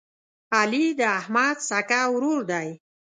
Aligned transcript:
علي 0.55 0.85
د 0.99 1.01
احمد 1.19 1.57
سکه 1.69 2.01
ورور 2.13 2.41
دی. 2.51 2.67